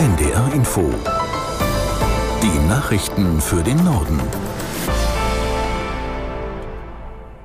NDR 0.00 0.50
Info. 0.54 0.90
Die 2.42 2.68
Nachrichten 2.70 3.38
für 3.38 3.62
den 3.62 3.76
Norden. 3.84 4.18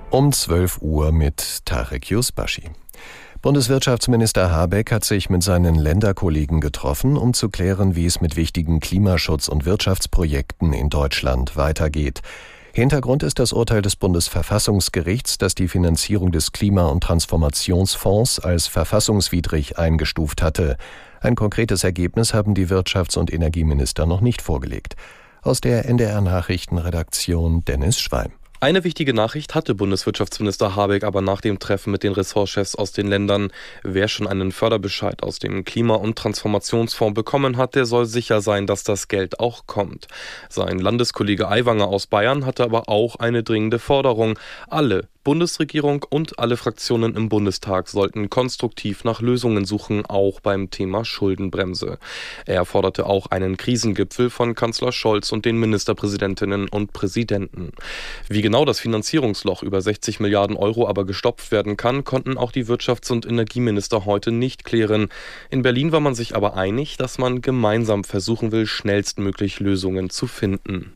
Um 0.10 0.32
12 0.32 0.78
Uhr 0.80 1.12
mit 1.12 1.66
Tarek 1.66 2.10
Yusbashi. 2.10 2.70
Bundeswirtschaftsminister 3.42 4.52
Habeck 4.52 4.94
hat 4.94 5.04
sich 5.04 5.30
mit 5.30 5.44
seinen 5.44 5.76
Länderkollegen 5.76 6.62
getroffen, 6.62 7.18
um 7.18 7.34
zu 7.34 7.50
klären, 7.50 7.98
wie 7.98 8.06
es 8.06 8.22
mit 8.22 8.38
wichtigen 8.38 8.80
Klimaschutz- 8.80 9.50
und 9.50 9.66
Wirtschaftsprojekten 9.66 10.72
in 10.72 10.90
Deutschland 10.90 11.58
weitergeht. 11.58 12.22
Hintergrund 12.76 13.24
ist 13.24 13.40
das 13.40 13.54
Urteil 13.54 13.82
des 13.82 13.96
Bundesverfassungsgerichts, 13.96 15.38
das 15.38 15.56
die 15.56 15.70
Finanzierung 15.70 16.34
des 16.34 16.52
Klima- 16.52 16.88
und 16.90 17.02
Transformationsfonds 17.02 18.42
als 18.42 18.68
verfassungswidrig 18.68 19.80
eingestuft 19.80 20.42
hatte. 20.42 20.76
Ein 21.22 21.36
konkretes 21.36 21.86
Ergebnis 21.86 22.34
haben 22.34 22.54
die 22.54 22.68
Wirtschafts- 22.68 23.18
und 23.18 23.32
Energieminister 23.32 24.06
noch 24.06 24.20
nicht 24.20 24.42
vorgelegt. 24.42 24.98
Aus 25.42 25.62
der 25.62 25.86
NDR 25.86 26.20
Nachrichtenredaktion 26.20 27.64
Dennis 27.64 27.98
Schweim. 27.98 28.34
Eine 28.62 28.86
wichtige 28.86 29.14
Nachricht 29.14 29.54
hatte 29.54 29.76
Bundeswirtschaftsminister 29.76 30.76
Habeck 30.76 31.04
aber 31.04 31.22
nach 31.22 31.42
dem 31.42 31.60
Treffen 31.60 31.92
mit 31.92 32.04
den 32.04 32.14
Ressortchefs 32.14 32.76
aus 32.76 32.94
den 32.94 33.08
Ländern. 33.08 33.52
Wer 33.84 34.08
schon 34.08 34.28
einen 34.28 34.54
Förderbescheid 34.54 35.24
aus 35.24 35.40
dem 35.40 35.66
Klima- 35.66 35.96
und 35.96 36.18
Transformationsfonds 36.18 37.16
bekommen 37.16 37.58
hat, 37.58 37.76
der 37.76 37.86
soll 37.86 38.06
sicher 38.06 38.40
sein, 38.40 38.66
dass 38.66 38.84
das 38.84 39.10
Geld 39.10 39.42
auch 39.42 39.68
kommt. 39.68 40.08
Sein 40.50 40.80
Landeskollege 40.80 41.50
Aiwanger 41.50 41.88
aus 41.88 42.08
Bayern 42.08 42.46
hatte 42.46 42.64
aber 42.64 42.88
auch 42.88 43.18
eine 43.18 43.44
dringende 43.44 43.78
Forderung. 43.78 44.40
Alle 44.70 45.10
Bundesregierung 45.26 46.06
und 46.08 46.38
alle 46.38 46.56
Fraktionen 46.56 47.16
im 47.16 47.30
Bundestag 47.30 47.90
sollten 47.90 48.30
konstruktiv 48.30 49.04
nach 49.04 49.22
Lösungen 49.22 49.66
suchen, 49.66 50.06
auch 50.06 50.40
beim 50.40 50.70
Thema 50.70 51.04
Schuldenbremse. 51.04 51.98
Er 52.46 52.64
forderte 52.64 53.08
auch 53.08 53.26
einen 53.26 53.58
Krisengipfel 53.58 54.30
von 54.30 54.54
Kanzler 54.54 54.92
Scholz 54.92 55.32
und 55.32 55.44
den 55.46 55.60
Ministerpräsidentinnen 55.60 56.70
und 56.70 56.94
Präsidenten. 56.94 57.72
Wie 58.30 58.44
genau 58.44 58.66
das 58.66 58.80
Finanzierungsloch 58.80 59.64
über 59.64 59.82
60 59.82 60.20
Milliarden 60.20 60.56
Euro 60.56 60.88
aber 60.88 61.06
gestopft 61.06 61.52
werden 61.52 61.76
kann, 61.76 62.04
konnten 62.04 62.38
auch 62.38 62.52
die 62.52 62.68
Wirtschafts- 62.68 63.12
und 63.12 63.26
Energieminister 63.26 64.06
heute 64.06 64.32
nicht 64.32 64.64
klären. 64.64 65.10
In 65.50 65.64
Berlin 65.64 65.92
war 65.92 66.02
man 66.02 66.14
sich 66.14 66.36
aber 66.36 66.56
einig, 66.56 66.98
dass 66.98 67.18
man 67.18 67.42
gemeinsam 67.42 68.04
versuchen 68.04 68.52
will, 68.52 68.68
schnellstmöglich 68.68 69.60
Lösungen 69.60 70.12
zu 70.12 70.28
finden. 70.28 70.96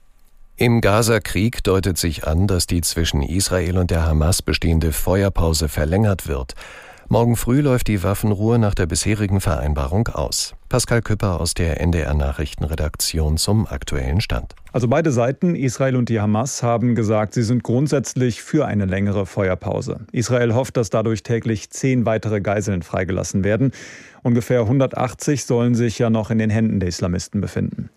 Im 0.61 0.81
Gaza-Krieg 0.81 1.63
deutet 1.63 1.97
sich 1.97 2.27
an, 2.27 2.45
dass 2.45 2.67
die 2.67 2.81
zwischen 2.81 3.21
Israel 3.21 3.77
und 3.77 3.91
der 3.91 4.05
Hamas 4.05 4.41
bestehende 4.41 4.91
Feuerpause 4.91 5.69
verlängert 5.69 6.27
wird. 6.27 6.53
Morgen 7.07 7.37
früh 7.37 7.61
läuft 7.61 7.87
die 7.87 8.03
Waffenruhe 8.03 8.59
nach 8.59 8.75
der 8.75 8.85
bisherigen 8.85 9.39
Vereinbarung 9.39 10.09
aus. 10.09 10.55
Pascal 10.67 11.01
Küpper 11.01 11.39
aus 11.39 11.53
der 11.53 11.79
NDR 11.79 12.13
Nachrichtenredaktion 12.13 13.37
zum 13.37 13.67
aktuellen 13.67 14.19
Stand. 14.19 14.53
Also 14.73 14.89
beide 14.89 15.13
Seiten, 15.13 15.55
Israel 15.55 15.95
und 15.95 16.09
die 16.09 16.19
Hamas, 16.19 16.61
haben 16.61 16.93
gesagt, 16.93 17.35
sie 17.35 17.43
sind 17.43 17.63
grundsätzlich 17.63 18.41
für 18.41 18.65
eine 18.65 18.85
längere 18.85 19.25
Feuerpause. 19.25 20.01
Israel 20.11 20.53
hofft, 20.55 20.75
dass 20.75 20.89
dadurch 20.89 21.23
täglich 21.23 21.69
zehn 21.69 22.05
weitere 22.05 22.41
Geiseln 22.41 22.81
freigelassen 22.81 23.45
werden. 23.45 23.71
Ungefähr 24.23 24.59
180 24.59 25.45
sollen 25.45 25.73
sich 25.73 25.99
ja 25.99 26.09
noch 26.09 26.31
in 26.31 26.37
den 26.37 26.49
Händen 26.49 26.81
der 26.81 26.89
Islamisten 26.89 27.39
befinden. 27.39 27.89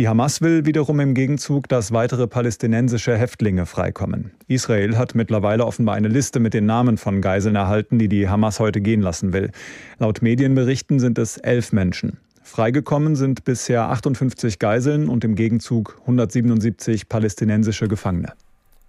Die 0.00 0.08
Hamas 0.08 0.40
will 0.40 0.64
wiederum 0.64 0.98
im 1.00 1.12
Gegenzug, 1.12 1.68
dass 1.68 1.92
weitere 1.92 2.26
palästinensische 2.26 3.18
Häftlinge 3.18 3.66
freikommen. 3.66 4.30
Israel 4.48 4.96
hat 4.96 5.14
mittlerweile 5.14 5.66
offenbar 5.66 5.94
eine 5.94 6.08
Liste 6.08 6.40
mit 6.40 6.54
den 6.54 6.64
Namen 6.64 6.96
von 6.96 7.20
Geiseln 7.20 7.54
erhalten, 7.54 7.98
die 7.98 8.08
die 8.08 8.26
Hamas 8.26 8.60
heute 8.60 8.80
gehen 8.80 9.02
lassen 9.02 9.34
will. 9.34 9.50
Laut 9.98 10.22
Medienberichten 10.22 11.00
sind 11.00 11.18
es 11.18 11.36
elf 11.36 11.74
Menschen. 11.74 12.16
Freigekommen 12.42 13.14
sind 13.14 13.44
bisher 13.44 13.90
58 13.90 14.58
Geiseln 14.58 15.10
und 15.10 15.22
im 15.22 15.34
Gegenzug 15.34 15.98
177 16.00 17.10
palästinensische 17.10 17.86
Gefangene. 17.86 18.32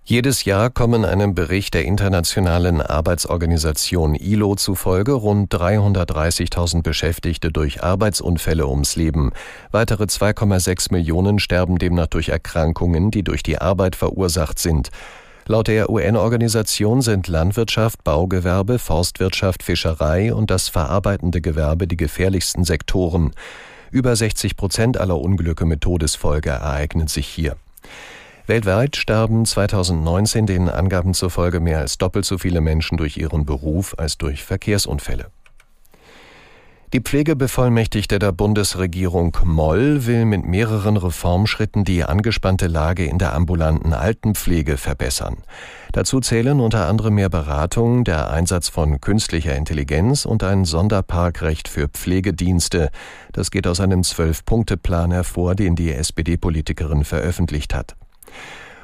Jedes 0.03 0.45
Jahr 0.45 0.71
kommen 0.71 1.05
einem 1.05 1.36
Bericht 1.36 1.76
der 1.76 1.86
Internationalen 1.86 2.81
Arbeitsorganisation 2.81 4.15
ILO 4.15 4.55
zufolge 4.55 5.14
rund 5.14 5.53
330.000 5.53 6.81
Beschäftigte 6.81 7.52
durch 7.52 7.83
Arbeitsunfälle 7.83 8.67
ums 8.67 8.95
Leben. 8.95 9.31
Weitere 9.70 10.05
2,6 10.05 10.92
Millionen 10.92 11.37
sterben 11.37 11.77
demnach 11.77 12.08
durch 12.08 12.30
Erkrankungen, 12.30 13.11
die 13.11 13.23
durch 13.23 13.43
die 13.43 13.59
Arbeit 13.59 13.95
verursacht 13.95 14.58
sind. 14.58 14.89
Laut 15.45 15.67
der 15.67 15.89
UN-Organisation 15.92 17.02
sind 17.03 17.27
Landwirtschaft, 17.27 18.03
Baugewerbe, 18.03 18.80
Forstwirtschaft, 18.80 19.61
Fischerei 19.61 20.33
und 20.33 20.49
das 20.49 20.67
verarbeitende 20.67 21.42
Gewerbe 21.42 21.87
die 21.87 21.97
gefährlichsten 21.97 22.64
Sektoren. 22.64 23.31
Über 23.92 24.15
60 24.15 24.58
Prozent 24.58 24.97
aller 24.97 25.20
Unglücke 25.20 25.65
mit 25.65 25.81
Todesfolge 25.81 26.49
ereignen 26.49 27.08
sich 27.08 27.27
hier. 27.27 27.55
Weltweit 28.52 28.98
starben 28.98 29.45
2019 29.45 30.45
den 30.45 30.67
Angaben 30.67 31.14
zufolge 31.14 31.62
mehr 31.62 31.80
als 31.80 31.98
doppelt 31.98 32.26
so 32.26 32.38
viele 32.38 32.60
Menschen 32.60 32.98
durch 32.98 33.16
ihren 33.16 33.45
Beruf 33.45 33.95
als 33.98 34.17
durch 34.17 34.44
Verkehrsunfälle. 34.44 35.28
Die 36.92 37.00
Pflegebevollmächtigte 37.00 38.20
der 38.20 38.34
Bundesregierung 38.34 39.38
Moll 39.45 40.06
will 40.06 40.26
mit 40.26 40.45
mehreren 40.45 40.98
Reformschritten 40.98 41.86
die 41.86 42.04
angespannte 42.04 42.67
Lage 42.67 43.06
in 43.06 43.20
der 43.20 43.32
ambulanten 43.36 43.94
Altenpflege 43.94 44.76
verbessern. 44.76 45.38
Dazu 45.94 46.20
zählen 46.20 46.60
unter 46.60 46.89
anderem 46.89 47.16
mehr 47.16 47.30
Beratung, 47.30 48.04
der 48.04 48.32
Einsatz 48.32 48.68
von 48.68 49.00
künstlicher 49.00 49.56
Intelligenz 49.56 50.26
und 50.26 50.44
ein 50.44 50.66
Sonderparkrecht 50.66 51.70
für 51.70 51.88
Pflegedienste. 51.88 52.89
Das 53.32 53.50
geht 53.50 53.66
aus 53.66 53.80
einem 53.80 54.04
Zwölf-Punkte-Plan 54.04 55.12
hervor, 55.12 55.56
den 55.56 55.78
die 55.78 55.94
SPD-Politikerin 55.94 57.06
veröffentlicht 57.06 57.73
hat. 57.73 57.95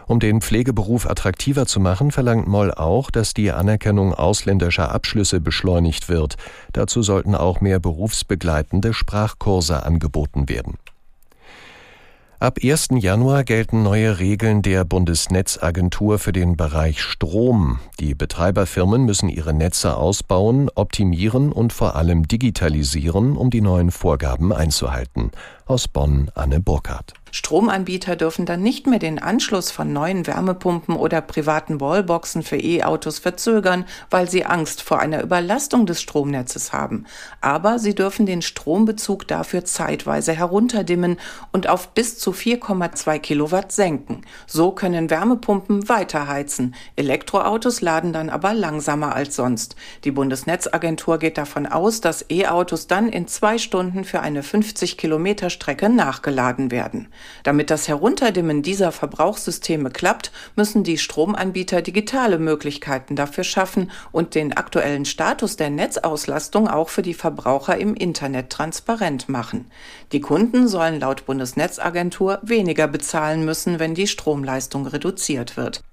Um 0.08 0.22
den 0.22 0.40
Pflegeberuf 0.40 1.10
attraktiver 1.10 1.66
zu 1.66 1.82
machen, 1.82 2.12
verlangt 2.12 2.48
Moll 2.48 2.74
auch, 2.74 3.12
dass 3.12 3.34
die 3.34 3.52
Anerkennung 3.52 4.14
ausländischer 4.14 4.92
Abschlüsse 4.92 5.42
beschleunigt 5.42 6.08
wird. 6.08 6.38
Dazu 6.72 7.02
sollten 7.02 7.36
auch 7.36 7.60
mehr 7.60 7.80
berufsbegleitende 7.80 8.94
Sprachkurse 8.94 9.84
angeboten 9.84 10.48
werden. 10.48 10.78
Ab 12.40 12.60
1. 12.64 12.90
Januar 13.00 13.44
gelten 13.44 13.82
neue 13.82 14.20
Regeln 14.20 14.62
der 14.62 14.86
Bundesnetzagentur 14.86 16.20
für 16.20 16.32
den 16.32 16.56
Bereich 16.56 17.02
Strom. 17.02 17.80
Die 18.00 18.14
Betreiberfirmen 18.14 19.06
müssen 19.06 19.28
ihre 19.28 19.56
Netze 19.56 19.98
ausbauen, 19.98 20.70
optimieren 20.76 21.52
und 21.52 21.74
vor 21.74 21.96
allem 21.96 22.28
digitalisieren, 22.28 23.36
um 23.36 23.50
die 23.50 23.62
neuen 23.62 23.90
Vorgaben 23.90 24.54
einzuhalten. 24.54 25.32
Aus 25.66 25.88
Bonn 25.88 26.30
Anne 26.36 26.60
Burkhardt. 26.60 27.16
Stromanbieter 27.38 28.16
dürfen 28.16 28.48
dann 28.48 28.64
nicht 28.64 28.88
mehr 28.88 28.98
den 28.98 29.20
Anschluss 29.20 29.70
von 29.70 29.94
neuen 29.94 30.26
Wärmepumpen 30.26 30.96
oder 30.96 31.22
privaten 31.22 31.80
Wallboxen 31.80 32.42
für 32.42 32.58
E-Autos 32.58 33.20
verzögern, 33.20 33.86
weil 34.10 34.28
sie 34.28 34.44
Angst 34.44 34.82
vor 34.82 35.00
einer 35.00 35.22
Überlastung 35.22 35.86
des 35.86 36.02
Stromnetzes 36.02 36.74
haben. 36.74 37.06
Aber 37.40 37.78
sie 37.78 37.94
dürfen 37.94 38.26
den 38.26 38.42
Strombezug 38.42 39.28
dafür 39.28 39.64
zeitweise 39.66 40.34
herunterdimmen 40.34 41.18
und 41.52 41.70
auf 41.70 41.90
bis 41.90 42.18
zu 42.18 42.32
4,2 42.32 43.20
Kilowatt 43.20 43.72
senken. 43.72 44.24
So 44.48 44.72
können 44.72 45.12
Wärmepumpen 45.12 45.88
weiterheizen. 45.88 46.74
Elektroautos 46.96 47.82
laden 47.82 48.14
dann 48.14 48.32
aber 48.32 48.56
langsamer 48.56 49.16
als 49.16 49.36
sonst. 49.36 49.76
Die 50.06 50.12
Bundesnetzagentur 50.12 51.20
geht 51.20 51.38
davon 51.38 51.68
aus, 51.68 52.02
dass 52.02 52.26
E-Autos 52.32 52.88
dann 52.88 53.10
in 53.10 53.28
zwei 53.28 53.60
Stunden 53.60 54.06
für 54.06 54.22
eine 54.22 54.42
50 54.42 54.98
Kilometer 54.98 55.52
Strecke 55.52 55.88
nachgeladen 55.88 56.72
werden. 56.72 57.10
Damit 57.44 57.70
das 57.70 57.88
Herunterdimmen 57.88 58.62
dieser 58.62 58.92
Verbrauchssysteme 58.92 59.90
klappt, 59.90 60.32
müssen 60.56 60.84
die 60.84 60.98
Stromanbieter 60.98 61.82
digitale 61.82 62.40
Möglichkeiten 62.40 63.16
dafür 63.16 63.44
schaffen 63.44 63.92
und 64.12 64.36
den 64.36 64.56
aktuellen 64.56 65.06
Status 65.06 65.58
der 65.58 65.70
Netzauslastung 65.70 66.68
auch 66.68 66.90
für 66.90 67.02
die 67.02 67.14
Verbraucher 67.14 67.78
im 67.78 67.94
Internet 67.94 68.50
transparent 68.50 69.30
machen. 69.30 69.72
Die 70.12 70.22
Kunden 70.22 70.68
sollen 70.68 71.00
laut 71.00 71.26
Bundesnetzagentur 71.26 72.40
weniger 72.42 72.88
bezahlen 72.88 73.46
müssen, 73.46 73.80
wenn 73.80 73.96
die 73.96 74.08
Stromleistung 74.08 74.88
reduziert 74.88 75.58
wird. 75.58 75.84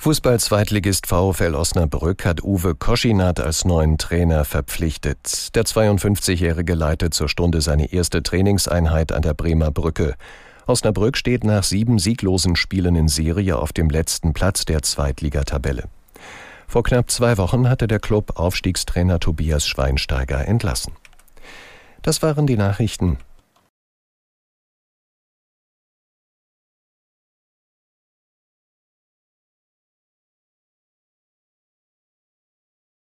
Fußball-Zweitligist 0.00 1.08
VfL 1.08 1.56
Osnabrück 1.56 2.24
hat 2.24 2.44
Uwe 2.44 2.76
Koschinat 2.76 3.40
als 3.40 3.64
neuen 3.64 3.98
Trainer 3.98 4.44
verpflichtet. 4.44 5.56
Der 5.56 5.64
52-Jährige 5.64 6.74
leitet 6.74 7.14
zur 7.14 7.28
Stunde 7.28 7.60
seine 7.60 7.92
erste 7.92 8.22
Trainingseinheit 8.22 9.10
an 9.10 9.22
der 9.22 9.34
Bremer 9.34 9.72
Brücke. 9.72 10.14
Osnabrück 10.68 11.16
steht 11.16 11.44
nach 11.44 11.62
sieben 11.62 11.98
sieglosen 11.98 12.54
Spielen 12.54 12.94
in 12.94 13.08
Serie 13.08 13.56
auf 13.56 13.72
dem 13.72 13.88
letzten 13.88 14.34
Platz 14.34 14.66
der 14.66 14.82
Zweitligatabelle. 14.82 15.84
Vor 16.66 16.82
knapp 16.82 17.10
zwei 17.10 17.38
Wochen 17.38 17.70
hatte 17.70 17.88
der 17.88 17.98
Club 17.98 18.38
Aufstiegstrainer 18.38 19.18
Tobias 19.18 19.66
Schweinsteiger 19.66 20.46
entlassen. 20.46 20.92
Das 22.02 22.20
waren 22.20 22.46
die 22.46 22.58
Nachrichten. 22.58 23.16